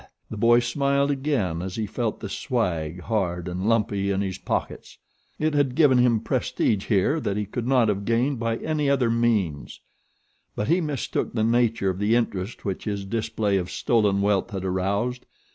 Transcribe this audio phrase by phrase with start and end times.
[0.31, 4.97] The boy smiled again as he felt the 'swag' hard and lumpy in his pockets.
[5.37, 9.11] It had given him prestige here that he could not have gained by any other
[9.11, 9.79] means;
[10.55, 14.65] but he mistook the nature of the interest which his display of stolen wealth had
[14.65, 15.27] aroused.